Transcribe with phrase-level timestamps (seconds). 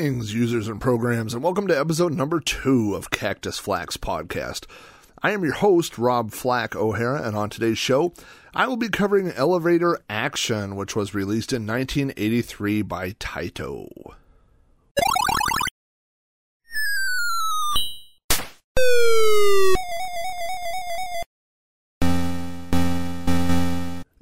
[0.00, 4.64] Greetings, users and programs, and welcome to episode number two of Cactus Flax Podcast.
[5.22, 8.14] I am your host, Rob Flack O'Hara, and on today's show,
[8.54, 13.90] I will be covering Elevator Action, which was released in 1983 by Taito.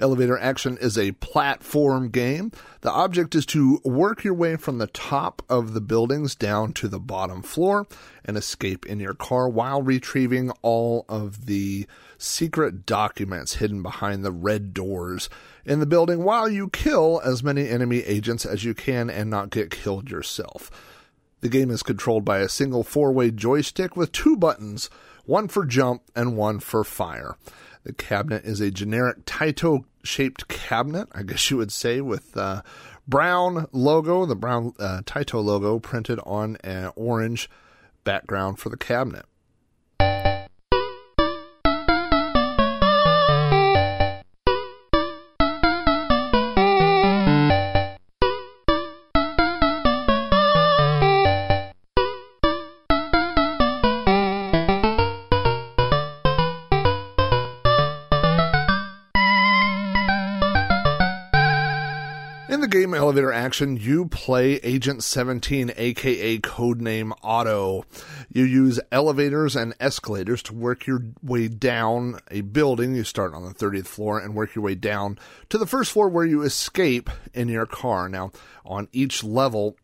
[0.01, 2.53] Elevator Action is a platform game.
[2.83, 6.87] The object is to work your way from the top of the buildings down to
[6.87, 7.85] the bottom floor
[8.25, 14.31] and escape in your car while retrieving all of the secret documents hidden behind the
[14.31, 15.29] red doors
[15.65, 19.51] in the building while you kill as many enemy agents as you can and not
[19.51, 20.71] get killed yourself.
[21.41, 24.91] The game is controlled by a single four way joystick with two buttons,
[25.25, 27.37] one for jump and one for fire.
[27.85, 32.63] The cabinet is a generic Taito shaped cabinet, I guess you would say, with uh,
[33.07, 37.49] brown logo, the brown uh, Taito logo printed on an orange
[38.05, 39.27] background for the cabinet.
[63.49, 67.87] Action, you play Agent 17, aka codename Otto.
[68.31, 72.95] You use elevators and escalators to work your way down a building.
[72.95, 75.19] You start on the 30th floor and work your way down
[75.49, 78.07] to the first floor where you escape in your car.
[78.07, 78.33] Now,
[78.67, 79.79] on each level,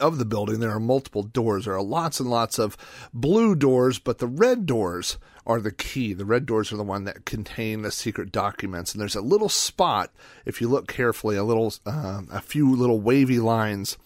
[0.00, 1.64] of the building, there are multiple doors.
[1.64, 2.76] There are lots and lots of
[3.12, 6.12] blue doors, but the red doors are the key.
[6.12, 8.92] The red doors are the one that contain the secret documents.
[8.92, 10.12] And there's a little spot,
[10.44, 13.98] if you look carefully, a little, uh, a few little wavy lines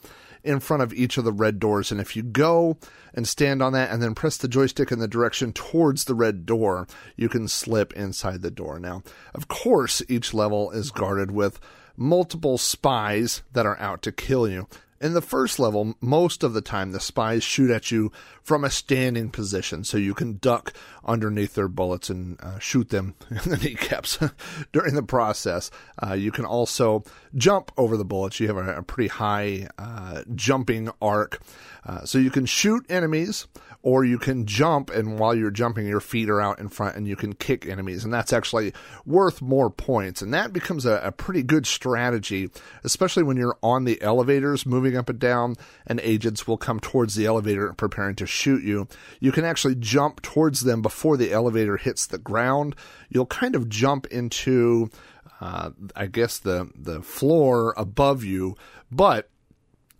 [0.42, 1.90] in front of each of the red doors.
[1.90, 2.78] And if you go
[3.12, 6.46] and stand on that and then press the joystick in the direction towards the red
[6.46, 8.78] door, you can slip inside the door.
[8.78, 9.02] Now,
[9.34, 11.58] of course, each level is guarded with
[11.96, 14.68] multiple spies that are out to kill you.
[15.00, 18.10] In the first level, most of the time the spies shoot at you
[18.42, 20.72] from a standing position, so you can duck
[21.04, 24.18] underneath their bullets and uh, shoot them in the kneecaps
[24.72, 25.70] during the process.
[26.02, 27.04] Uh, you can also
[27.34, 28.40] jump over the bullets.
[28.40, 31.42] You have a, a pretty high uh, jumping arc,
[31.84, 33.46] uh, so you can shoot enemies
[33.82, 37.06] or you can jump and while you're jumping your feet are out in front and
[37.06, 38.72] you can kick enemies and that's actually
[39.04, 42.50] worth more points and that becomes a, a, pretty good strategy
[42.84, 45.56] especially when you're on the elevators moving up and down
[45.86, 48.88] and agents will come towards the elevator preparing to shoot you.
[49.20, 52.74] You can actually jump towards them before the elevator hits the ground.
[53.08, 54.90] You'll kind of jump into
[55.38, 58.56] uh, i guess the the floor above you
[58.90, 59.28] but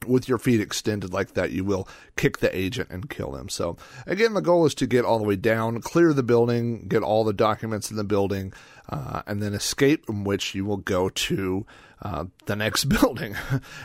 [0.09, 3.49] with your feet extended like that, you will kick the agent and kill him.
[3.49, 7.03] So, again, the goal is to get all the way down, clear the building, get
[7.03, 8.53] all the documents in the building,
[8.89, 11.67] uh, and then escape, in which you will go to
[12.03, 13.37] uh, the next building.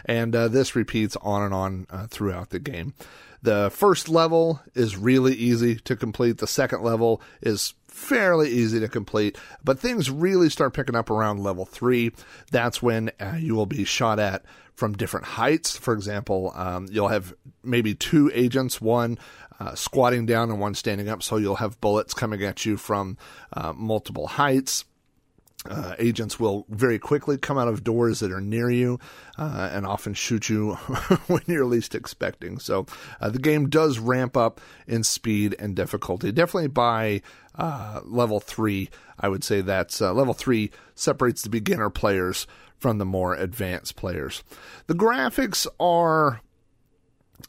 [0.06, 2.94] and uh, this repeats on and on uh, throughout the game.
[3.44, 8.88] The first level is really easy to complete, the second level is fairly easy to
[8.88, 12.12] complete, but things really start picking up around level three.
[12.52, 14.44] That's when uh, you will be shot at
[14.74, 15.78] from different heights.
[15.78, 19.20] For example, um, you'll have maybe two agents, one
[19.60, 23.18] uh, squatting down and one standing up, so you'll have bullets coming at you from
[23.54, 24.86] uh, multiple heights.
[25.70, 29.00] Uh, agents will very quickly come out of doors that are near you
[29.38, 30.74] uh, and often shoot you
[31.28, 32.58] when you're least expecting.
[32.58, 32.88] So
[33.20, 36.32] uh, the game does ramp up in speed and difficulty.
[36.32, 37.22] Definitely by
[37.54, 38.90] uh, level three,
[39.20, 42.48] I would say that's uh, level three separates the beginner players
[42.80, 44.44] from the more advanced players.
[44.88, 46.42] The graphics are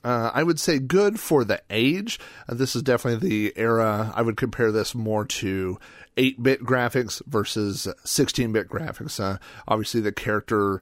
[0.04, 2.18] uh, I would say good for the age.
[2.48, 4.12] Uh, this is definitely the era.
[4.14, 5.78] I would compare this more to
[6.16, 9.18] 8 bit graphics versus 16 bit graphics.
[9.18, 10.80] Uh, obviously, the character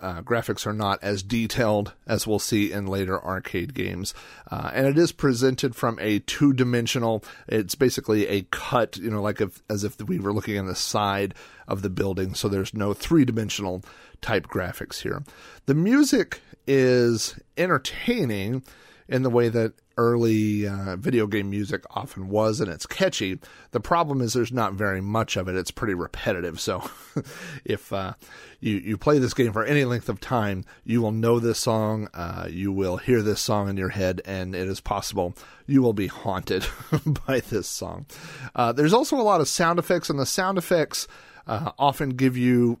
[0.00, 4.14] uh, graphics are not as detailed as we'll see in later arcade games.
[4.50, 9.22] Uh, and it is presented from a two dimensional, it's basically a cut, you know,
[9.22, 11.34] like if, as if we were looking on the side
[11.68, 12.34] of the building.
[12.34, 13.82] So there's no three dimensional
[14.20, 15.22] type graphics here.
[15.66, 18.62] The music is entertaining
[19.08, 23.38] in the way that early uh, video game music often was, and it's catchy.
[23.70, 25.54] The problem is there's not very much of it.
[25.54, 26.60] It's pretty repetitive.
[26.60, 26.88] So
[27.64, 28.14] if uh,
[28.60, 32.08] you you play this game for any length of time, you will know this song.
[32.14, 35.34] Uh, you will hear this song in your head, and it is possible
[35.66, 36.66] you will be haunted
[37.26, 38.06] by this song.
[38.54, 41.06] Uh, there's also a lot of sound effects, and the sound effects
[41.46, 42.78] uh, often give you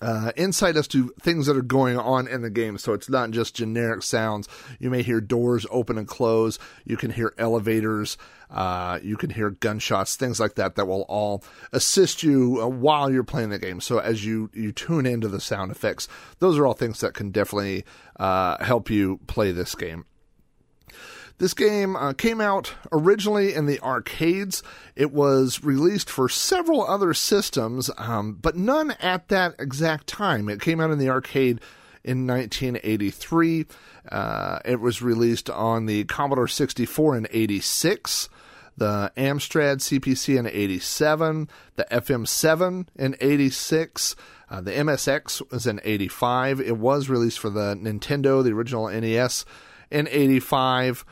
[0.00, 2.78] uh, insight as to things that are going on in the game.
[2.78, 4.48] So it's not just generic sounds.
[4.78, 6.58] You may hear doors open and close.
[6.84, 8.16] You can hear elevators.
[8.50, 11.42] Uh, you can hear gunshots, things like that, that will all
[11.72, 13.80] assist you uh, while you're playing the game.
[13.80, 16.06] So as you, you tune into the sound effects,
[16.38, 17.84] those are all things that can definitely
[18.16, 20.04] uh, help you play this game.
[21.38, 24.62] This game uh, came out originally in the arcades.
[24.94, 30.48] It was released for several other systems, um, but none at that exact time.
[30.48, 31.60] It came out in the arcade
[32.04, 33.66] in 1983.
[34.10, 38.28] Uh, it was released on the Commodore 64 in 86
[38.76, 44.16] the Amstrad CPC in 87, the FM7 in 86,
[44.50, 46.60] uh, the MSX was in 85.
[46.60, 49.44] It was released for the Nintendo, the original NES,
[49.90, 51.04] in 85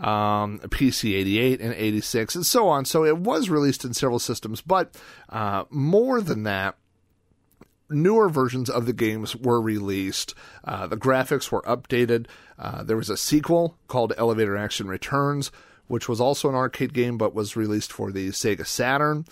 [0.00, 2.84] um, PC 88 and 86, and so on.
[2.84, 4.96] So it was released in several systems, but
[5.28, 6.76] uh, more than that,
[7.90, 10.34] newer versions of the games were released.
[10.64, 12.26] Uh, the graphics were updated.
[12.58, 15.50] Uh, there was a sequel called Elevator Action Returns,
[15.88, 19.24] which was also an arcade game but was released for the Sega Saturn.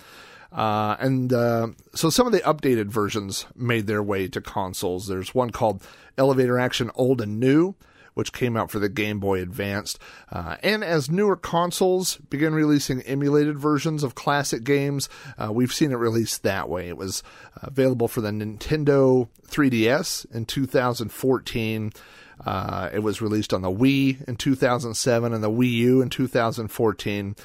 [0.50, 5.06] Uh, and uh, so some of the updated versions made their way to consoles.
[5.06, 5.86] There's one called
[6.16, 7.74] Elevator Action Old and New,
[8.18, 9.96] which came out for the Game Boy Advanced.
[10.32, 15.92] Uh, and as newer consoles begin releasing emulated versions of classic games, uh, we've seen
[15.92, 16.88] it released that way.
[16.88, 17.22] It was
[17.62, 21.92] available for the Nintendo 3DS in 2014.
[22.44, 27.36] Uh, it was released on the Wii in 2007 and the Wii U in 2014.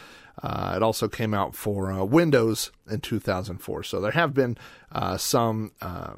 [0.41, 3.83] Uh, it also came out for uh, Windows in 2004.
[3.83, 4.57] So there have been
[4.91, 6.13] uh, some uh,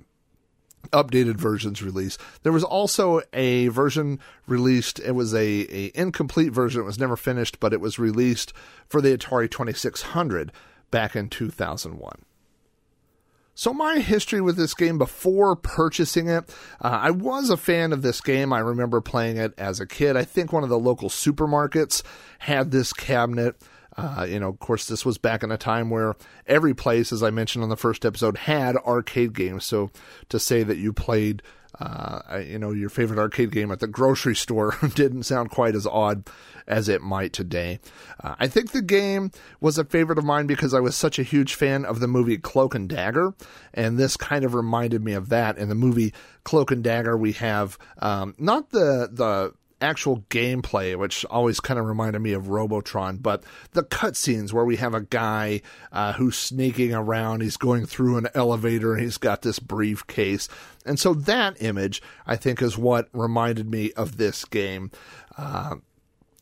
[0.91, 2.19] updated versions released.
[2.43, 4.99] There was also a version released.
[4.99, 6.81] It was a, a incomplete version.
[6.81, 8.53] It was never finished, but it was released
[8.87, 10.51] for the Atari 2600
[10.91, 12.25] back in 2001.
[13.57, 18.01] So, my history with this game before purchasing it, uh, I was a fan of
[18.01, 18.51] this game.
[18.51, 20.17] I remember playing it as a kid.
[20.17, 22.03] I think one of the local supermarkets
[22.39, 23.55] had this cabinet.
[23.97, 26.15] Uh, you know, of course, this was back in a time where
[26.47, 29.65] every place, as I mentioned on the first episode, had arcade games.
[29.65, 29.89] So
[30.29, 31.41] to say that you played,
[31.79, 35.87] uh, you know, your favorite arcade game at the grocery store didn't sound quite as
[35.87, 36.29] odd
[36.67, 37.79] as it might today.
[38.21, 39.31] Uh, I think the game
[39.61, 42.37] was a favorite of mine because I was such a huge fan of the movie
[42.37, 43.33] Cloak and Dagger,
[43.73, 45.57] and this kind of reminded me of that.
[45.57, 46.13] In the movie
[46.43, 49.53] Cloak and Dagger, we have um, not the the
[49.85, 54.75] actual gameplay, which always kind of reminded me of Robotron, but the cutscenes where we
[54.77, 55.61] have a guy
[55.91, 60.49] uh, who's sneaking around, he's going through an elevator, and he's got this briefcase.
[60.85, 64.91] And so that image, I think, is what reminded me of this game.
[65.37, 65.75] Uh,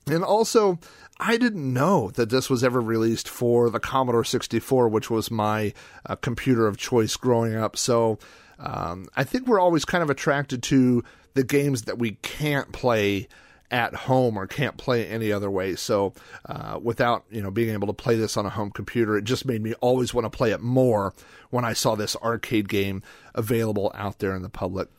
[0.07, 0.80] and also,
[1.19, 5.74] I didn't know that this was ever released for the Commodore 64, which was my
[6.06, 7.78] uh, computer of choice growing up.
[7.78, 8.19] So
[8.60, 11.04] um, I think we're always kind of attracted to
[11.34, 13.28] the games that we can't play
[13.72, 15.76] at home or can't play any other way.
[15.76, 16.14] So,
[16.46, 19.46] uh, without you know being able to play this on a home computer, it just
[19.46, 21.14] made me always want to play it more
[21.50, 23.02] when I saw this arcade game
[23.34, 24.90] available out there in the public.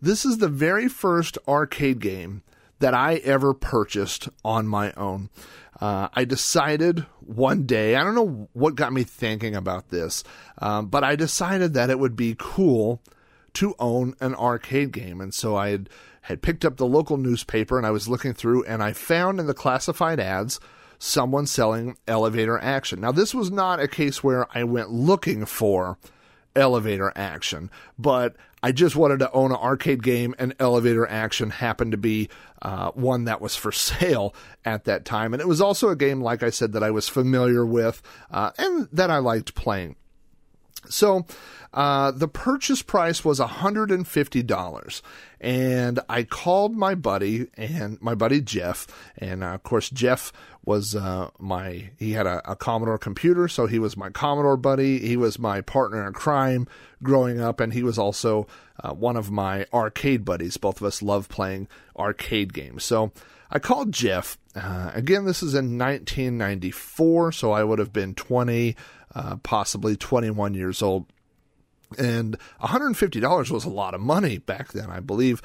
[0.00, 2.42] This is the very first arcade game
[2.80, 5.30] that I ever purchased on my own.
[5.80, 10.24] Uh, I decided one day, I don't know what got me thinking about this,
[10.58, 13.00] um, but I decided that it would be cool
[13.56, 15.20] to own an arcade game.
[15.20, 15.88] And so I had,
[16.22, 19.46] had picked up the local newspaper and I was looking through and I found in
[19.46, 20.60] the classified ads
[20.98, 23.00] someone selling elevator action.
[23.00, 25.98] Now, this was not a case where I went looking for
[26.54, 31.92] elevator action, but I just wanted to own an arcade game, and elevator action happened
[31.92, 32.28] to be
[32.62, 34.34] uh, one that was for sale
[34.64, 35.32] at that time.
[35.34, 38.50] And it was also a game, like I said, that I was familiar with uh,
[38.58, 39.96] and that I liked playing.
[40.92, 41.26] So
[41.76, 45.02] uh, the purchase price was $150.
[45.40, 48.86] And I called my buddy and my buddy Jeff.
[49.18, 50.32] And uh, of course, Jeff
[50.64, 53.46] was uh, my, he had a, a, Commodore computer.
[53.46, 54.98] So he was my Commodore buddy.
[54.98, 56.66] He was my partner in crime
[57.02, 57.60] growing up.
[57.60, 58.46] And he was also
[58.82, 60.56] uh, one of my arcade buddies.
[60.56, 62.84] Both of us love playing arcade games.
[62.84, 63.12] So
[63.50, 64.38] I called Jeff.
[64.54, 67.32] Uh, again, this is in 1994.
[67.32, 68.74] So I would have been 20,
[69.16, 71.06] uh, possibly 21 years old.
[71.98, 75.40] And $150 was a lot of money back then, I believe.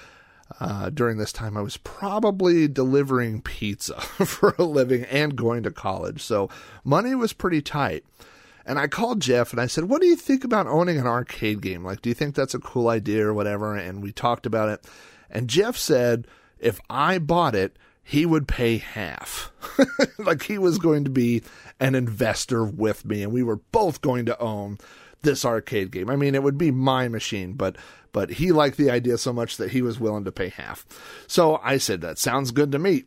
[0.60, 5.72] Uh, during this time, I was probably delivering pizza for a living and going to
[5.72, 6.22] college.
[6.22, 6.50] So
[6.84, 8.04] money was pretty tight.
[8.66, 11.62] And I called Jeff and I said, What do you think about owning an arcade
[11.62, 11.86] game?
[11.86, 13.76] Like, do you think that's a cool idea or whatever?
[13.78, 14.86] And we talked about it.
[15.30, 16.28] And Jeff said,
[16.60, 19.52] If I bought it, he would pay half.
[20.18, 21.44] like, he was going to be
[21.80, 24.78] an investor with me, and we were both going to own
[25.22, 26.10] this arcade game.
[26.10, 27.78] I mean, it would be my machine, but
[28.14, 30.86] but he liked the idea so much that he was willing to pay half.
[31.28, 33.06] So I said that sounds good to me.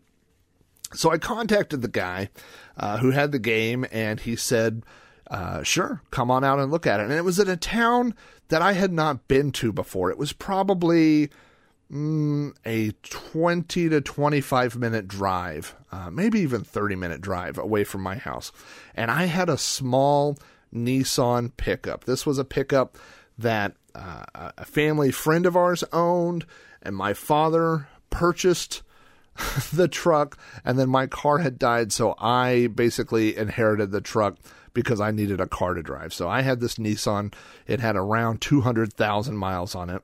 [0.94, 2.30] So I contacted the guy
[2.76, 4.84] uh, who had the game, and he said,
[5.30, 8.14] uh, "Sure, come on out and look at it." And it was in a town
[8.48, 10.10] that I had not been to before.
[10.10, 11.30] It was probably
[11.92, 18.02] mm, a 20 to 25 minute drive, uh, maybe even 30 minute drive away from
[18.02, 18.52] my house.
[18.94, 20.36] And I had a small
[20.74, 22.04] Nissan pickup.
[22.04, 22.98] This was a pickup
[23.38, 24.24] that uh,
[24.56, 26.46] a family friend of ours owned,
[26.82, 28.82] and my father purchased
[29.72, 34.36] the truck, and then my car had died, so I basically inherited the truck
[34.72, 36.12] because I needed a car to drive.
[36.12, 37.32] So I had this Nissan.
[37.66, 40.02] It had around 200,000 miles on it.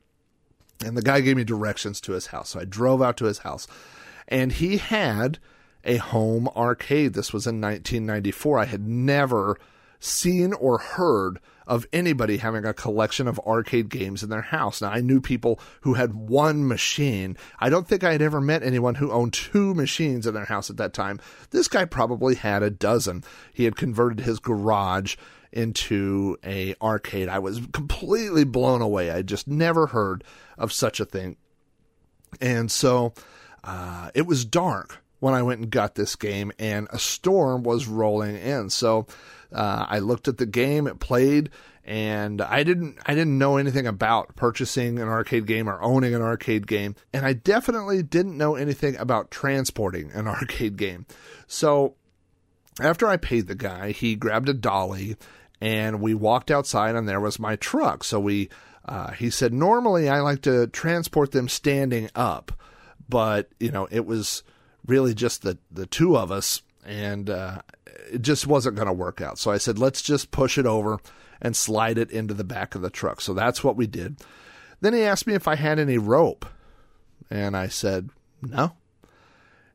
[0.84, 2.50] And the guy gave me directions to his house.
[2.50, 3.66] So I drove out to his house.
[4.28, 5.38] And he had
[5.84, 7.14] a home arcade.
[7.14, 8.58] This was in 1994.
[8.58, 9.58] I had never
[9.98, 14.82] seen or heard of anybody having a collection of arcade games in their house.
[14.82, 17.36] Now, I knew people who had one machine.
[17.60, 20.68] I don't think I had ever met anyone who owned two machines in their house
[20.68, 21.20] at that time.
[21.50, 23.22] This guy probably had a dozen.
[23.52, 25.16] He had converted his garage
[25.52, 27.28] into a arcade.
[27.28, 29.10] I was completely blown away.
[29.10, 30.24] I just never heard
[30.56, 31.36] of such a thing.
[32.40, 33.14] And so
[33.64, 37.86] uh, it was dark when I went and got this game, and a storm was
[37.86, 38.70] rolling in.
[38.70, 39.06] So
[39.52, 41.50] uh, I looked at the game, it played,
[41.84, 46.22] and I didn't I didn't know anything about purchasing an arcade game or owning an
[46.22, 51.06] arcade game, and I definitely didn't know anything about transporting an arcade game.
[51.46, 51.96] So
[52.80, 55.16] after I paid the guy, he grabbed a dolly
[55.60, 58.04] and we walked outside and there was my truck.
[58.04, 58.48] So we
[58.84, 62.52] uh, he said normally I like to transport them standing up,
[63.08, 64.42] but you know it was
[64.86, 67.60] really just the the two of us and uh,
[68.12, 69.38] it just wasn't going to work out.
[69.38, 70.98] So I said, let's just push it over
[71.40, 73.20] and slide it into the back of the truck.
[73.20, 74.16] So that's what we did.
[74.80, 76.46] Then he asked me if I had any rope,
[77.30, 78.10] and I said,
[78.42, 78.72] no.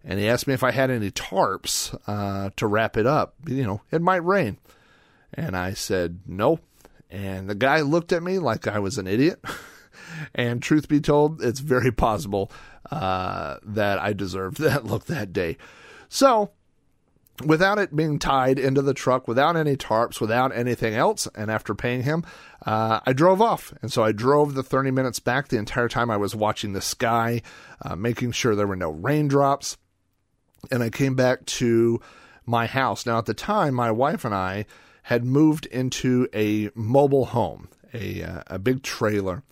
[0.04, 3.36] And he asked me if I had any tarps uh, to wrap it up.
[3.48, 4.58] You know, it might rain.
[5.36, 6.60] And I said, no.
[7.10, 9.44] And the guy looked at me like I was an idiot.
[10.36, 12.51] and truth be told, it's very possible
[12.92, 15.58] uh, that I deserved that look that day.
[16.10, 16.51] So
[17.44, 21.27] without it being tied into the truck, without any tarps, without anything else.
[21.36, 22.24] And after paying him,
[22.65, 23.74] uh, I drove off.
[23.82, 26.82] And so I drove the 30 minutes back the entire time I was watching the
[26.82, 27.42] sky,
[27.82, 29.77] uh, making sure there were no raindrops.
[30.72, 32.00] And I came back to
[32.46, 33.06] my house.
[33.06, 34.65] Now, at the time, my wife and I
[35.05, 39.43] had moved into a mobile home, a, uh, a big trailer.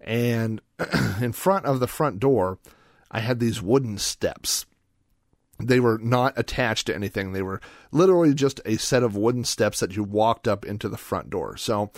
[0.00, 0.62] And
[1.20, 2.58] in front of the front door,
[3.10, 4.66] I had these wooden steps
[5.60, 7.32] they were not attached to anything.
[7.32, 7.60] They were
[7.92, 11.56] literally just a set of wooden steps that you walked up into the front door.
[11.56, 11.92] So,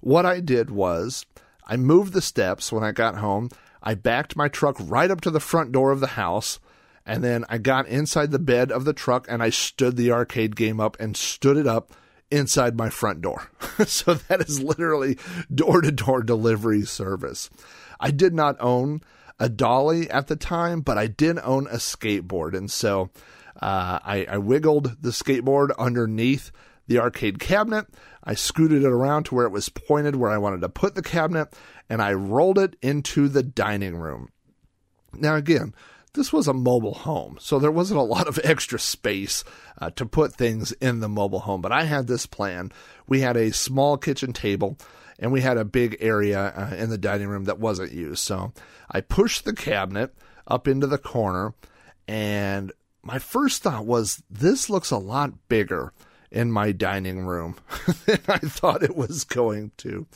[0.00, 1.26] what I did was
[1.66, 3.50] I moved the steps when I got home.
[3.82, 6.60] I backed my truck right up to the front door of the house.
[7.04, 10.56] And then I got inside the bed of the truck and I stood the arcade
[10.56, 11.92] game up and stood it up
[12.30, 13.50] inside my front door.
[13.86, 15.18] so that is literally
[15.54, 17.50] door to door delivery service.
[18.00, 19.02] I did not own
[19.38, 22.56] a dolly at the time, but I did own a skateboard.
[22.56, 23.10] And so
[23.60, 26.50] uh, I, I wiggled the skateboard underneath
[26.86, 27.86] the arcade cabinet.
[28.22, 31.02] I scooted it around to where it was pointed where I wanted to put the
[31.02, 31.54] cabinet,
[31.88, 34.28] and I rolled it into the dining room.
[35.12, 35.74] Now, again,
[36.14, 39.44] this was a mobile home, so there wasn't a lot of extra space
[39.78, 42.72] uh, to put things in the mobile home, but I had this plan.
[43.06, 44.78] We had a small kitchen table
[45.18, 48.20] and we had a big area uh, in the dining room that wasn't used.
[48.20, 48.52] So
[48.90, 50.14] I pushed the cabinet
[50.46, 51.54] up into the corner,
[52.06, 55.92] and my first thought was, this looks a lot bigger
[56.30, 57.56] in my dining room
[58.06, 60.06] than I thought it was going to.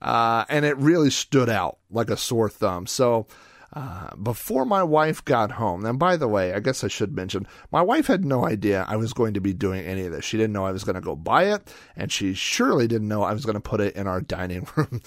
[0.00, 2.86] Uh, and it really stood out like a sore thumb.
[2.86, 3.26] So
[3.72, 7.46] uh, before my wife got home, and by the way, I guess I should mention,
[7.72, 10.24] my wife had no idea I was going to be doing any of this.
[10.24, 13.22] She didn't know I was going to go buy it, and she surely didn't know
[13.22, 15.02] I was going to put it in our dining room.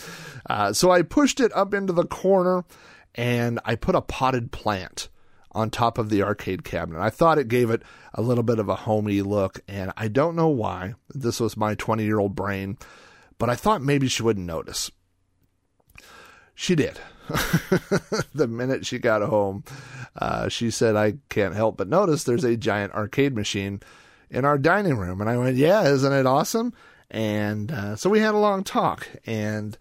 [0.49, 2.65] Uh, so I pushed it up into the corner,
[3.15, 5.09] and I put a potted plant
[5.51, 7.01] on top of the arcade cabinet.
[7.01, 7.81] I thought it gave it
[8.13, 10.93] a little bit of a homey look, and I don't know why.
[11.09, 12.77] This was my 20 year old brain,
[13.37, 14.91] but I thought maybe she wouldn't notice.
[16.53, 16.99] She did.
[18.33, 19.63] the minute she got home,
[20.15, 23.81] uh, she said, I can't help but notice there's a giant arcade machine
[24.29, 25.21] in our dining room.
[25.21, 26.73] And I went, Yeah, isn't it awesome?
[27.11, 29.07] And uh, so we had a long talk.
[29.25, 29.77] And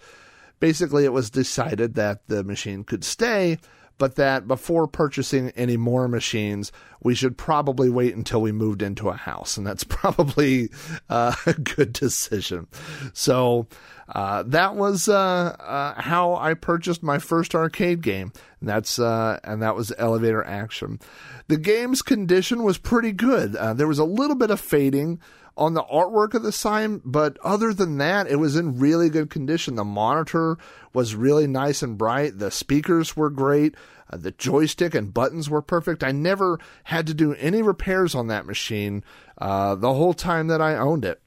[0.61, 3.59] basically, it was decided that the machine could stay,
[3.99, 9.09] but that before purchasing any more machines, we should probably wait until we moved into
[9.09, 9.57] a house.
[9.57, 10.71] And that's probably
[11.09, 12.69] uh, a good decision.
[13.13, 13.67] So
[14.09, 18.33] uh, that was uh, uh, how I purchased my first arcade game.
[18.61, 21.01] And that's uh, and that was Elevator Action.
[21.49, 23.55] The game's condition was pretty good.
[23.55, 25.21] Uh, there was a little bit of fading
[25.59, 29.29] on the artwork of the sign, but other than that, it was in really good
[29.29, 29.75] condition.
[29.75, 30.57] The monitor
[30.93, 32.39] was really nice and bright.
[32.39, 33.75] The speakers were great.
[34.11, 36.03] Uh, the joystick and buttons were perfect.
[36.03, 39.05] I never had to do any repairs on that machine
[39.37, 41.21] uh, the whole time that I owned it.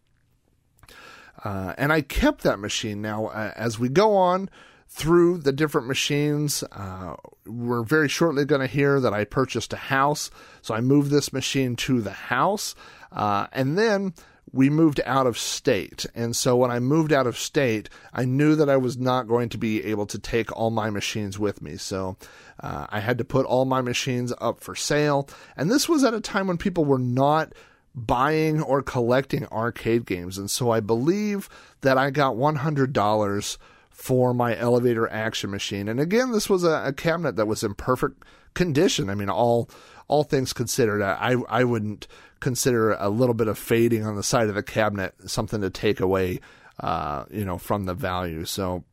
[1.43, 3.01] Uh, and I kept that machine.
[3.01, 4.49] Now, uh, as we go on
[4.87, 9.77] through the different machines, uh, we're very shortly going to hear that I purchased a
[9.77, 10.29] house.
[10.61, 12.75] So I moved this machine to the house.
[13.11, 14.13] Uh, and then
[14.53, 16.05] we moved out of state.
[16.13, 19.49] And so when I moved out of state, I knew that I was not going
[19.49, 21.77] to be able to take all my machines with me.
[21.77, 22.17] So
[22.59, 25.29] uh, I had to put all my machines up for sale.
[25.55, 27.53] And this was at a time when people were not
[27.95, 30.37] buying or collecting arcade games.
[30.37, 31.49] And so I believe
[31.81, 33.57] that I got $100
[33.89, 35.87] for my elevator action machine.
[35.87, 39.09] And again, this was a, a cabinet that was in perfect condition.
[39.09, 39.69] I mean, all
[40.11, 42.07] all things considered, I I wouldn't
[42.41, 46.01] consider a little bit of fading on the side of the cabinet something to take
[46.01, 46.39] away,
[46.79, 48.43] uh, you know, from the value.
[48.45, 48.83] So,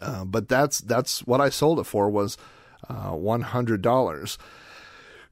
[0.00, 2.36] uh, but that's that's what I sold it for was
[2.88, 4.38] uh, one hundred dollars.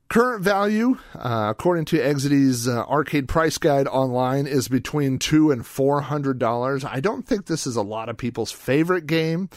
[0.08, 5.66] Current value, uh, according to Exidy's uh, arcade price guide online, is between two and
[5.66, 6.84] four hundred dollars.
[6.84, 9.48] I don't think this is a lot of people's favorite game,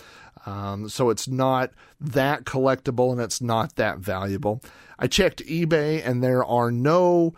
[0.45, 4.61] um, so it's not that collectible and it's not that valuable.
[4.97, 7.33] I checked eBay, and there are no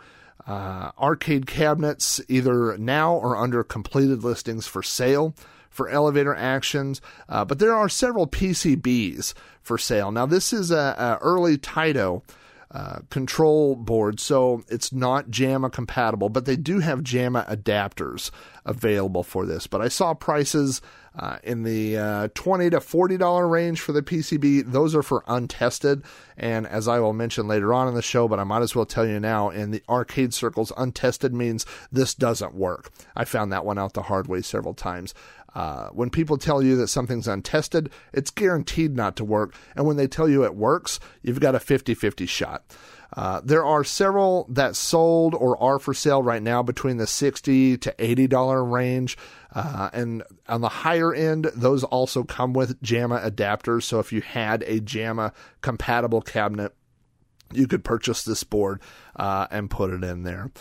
[0.46, 5.34] uh, arcade cabinets either now or under completed listings for sale
[5.70, 10.10] for elevator actions, uh, but there are several PCBs for sale.
[10.10, 12.22] Now, this is a, a early Taito.
[12.70, 18.30] Uh, control board, so it's not JAMMA compatible, but they do have JAMMA adapters
[18.66, 19.66] available for this.
[19.66, 20.82] But I saw prices
[21.18, 24.70] uh, in the uh, 20 to 40 dollar range for the PCB.
[24.70, 26.02] Those are for untested,
[26.36, 28.86] and as I will mention later on in the show, but I might as well
[28.86, 29.50] tell you now.
[29.50, 32.90] In the arcade circles, untested means this doesn't work.
[33.16, 35.14] I found that one out the hard way several times.
[35.58, 39.56] Uh, when people tell you that something's untested, it's guaranteed not to work.
[39.74, 42.62] And when they tell you it works, you've got a 50 50 shot.
[43.16, 47.76] Uh, there are several that sold or are for sale right now between the 60
[47.78, 49.18] to $80 range.
[49.52, 53.82] Uh, and on the higher end, those also come with JAMMA adapters.
[53.82, 56.72] So if you had a JAMMA compatible cabinet,
[57.52, 58.80] you could purchase this board
[59.16, 60.52] uh, and put it in there.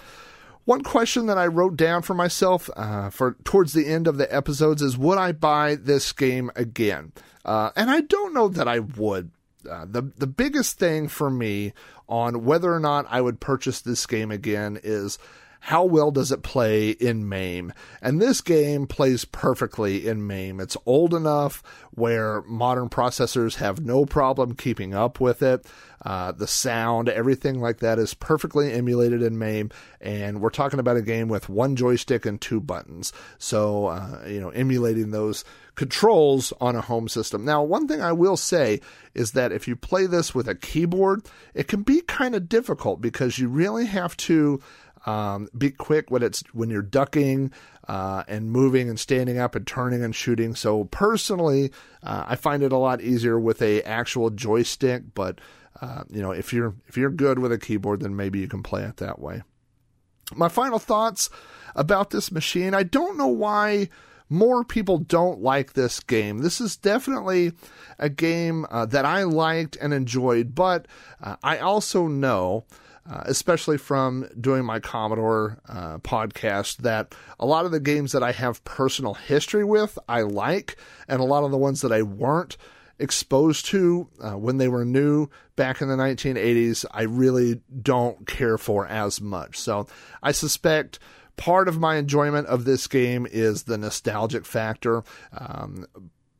[0.67, 4.35] One question that I wrote down for myself uh, for towards the end of the
[4.35, 7.13] episodes is would I buy this game again?
[7.45, 9.31] Uh, and I don't know that I would.
[9.65, 11.71] Uh, the the biggest thing for me
[12.09, 15.17] on whether or not I would purchase this game again is
[15.61, 17.71] how well does it play in MAME?
[18.01, 20.59] And this game plays perfectly in MAME.
[20.59, 25.65] It's old enough where modern processors have no problem keeping up with it.
[26.01, 29.71] Uh, the sound, everything like that is perfectly emulated in MAME.
[29.99, 33.11] And we're talking about a game with one joystick and two buttons.
[33.39, 35.43] So, uh, you know, emulating those
[35.75, 37.45] controls on a home system.
[37.45, 38.81] Now, one thing I will say
[39.13, 43.01] is that if you play this with a keyboard, it can be kind of difficult
[43.01, 44.61] because you really have to
[45.05, 47.51] um, be quick when it's when you're ducking
[47.87, 50.53] uh, and moving and standing up and turning and shooting.
[50.53, 51.71] So personally,
[52.03, 55.13] uh, I find it a lot easier with a actual joystick.
[55.13, 55.39] But
[55.81, 58.63] uh, you know, if you're if you're good with a keyboard, then maybe you can
[58.63, 59.43] play it that way.
[60.35, 61.29] My final thoughts
[61.75, 62.73] about this machine.
[62.73, 63.89] I don't know why
[64.29, 66.39] more people don't like this game.
[66.39, 67.53] This is definitely
[67.97, 70.87] a game uh, that I liked and enjoyed, but
[71.21, 72.65] uh, I also know
[73.09, 78.21] uh, especially from doing my Commodore uh, podcast, that a lot of the games that
[78.21, 80.75] I have personal history with, I like,
[81.07, 82.57] and a lot of the ones that I weren't
[82.99, 88.57] exposed to uh, when they were new back in the 1980s, I really don't care
[88.57, 89.57] for as much.
[89.57, 89.87] So
[90.21, 90.99] I suspect
[91.35, 95.03] part of my enjoyment of this game is the nostalgic factor.
[95.37, 95.85] Um,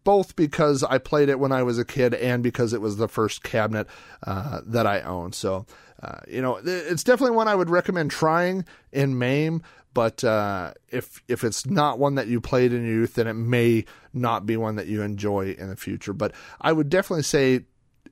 [0.03, 3.09] both because I played it when I was a kid and because it was the
[3.09, 3.87] first cabinet
[4.25, 5.35] uh, that I owned.
[5.35, 5.65] So
[6.01, 9.63] uh, you know, it's definitely one I would recommend trying in MAME.
[9.97, 13.83] But uh, if if it's not one that you played in youth, then it may
[14.13, 16.13] not be one that you enjoy in the future.
[16.13, 17.61] But I would definitely say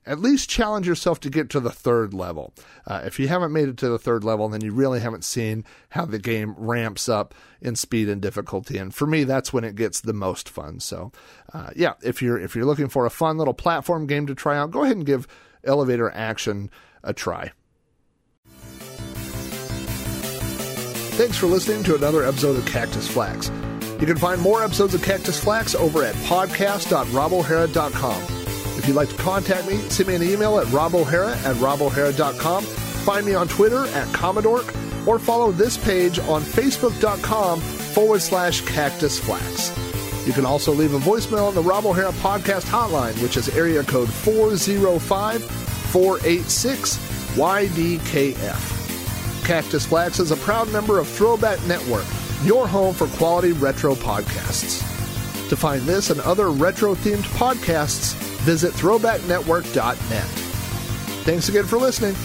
[0.04, 2.56] at least challenge yourself to get to the third level.
[2.88, 5.64] Uh, if you haven't made it to the third level, then you really haven't seen
[5.90, 8.80] how the game ramps up in speed and difficulty.
[8.80, 10.80] And for me, that's when it gets the most fun.
[10.80, 11.12] So,
[11.54, 14.58] uh, yeah, if you're if you're looking for a fun little platform game to try
[14.58, 15.28] out, go ahead and give
[15.64, 16.72] Elevator Action
[17.04, 17.52] a try.
[21.16, 23.50] Thanks for listening to another episode of Cactus Flax.
[24.02, 28.22] You can find more episodes of Cactus Flax over at podcast.robohara.com.
[28.78, 32.64] If you'd like to contact me, send me an email at robohara at robohara.com.
[32.66, 39.18] Find me on Twitter at Commodork, or follow this page on facebook.com forward slash cactus
[39.18, 39.72] flax.
[40.28, 43.84] You can also leave a voicemail on the Rob O'Hara podcast hotline, which is area
[43.84, 46.98] code 405 486
[47.38, 48.75] YDKF.
[49.46, 52.06] Cactus Flax is a proud member of Throwback Network,
[52.44, 54.80] your home for quality retro podcasts.
[55.50, 60.26] To find this and other retro themed podcasts, visit throwbacknetwork.net.
[61.26, 62.16] Thanks again for listening.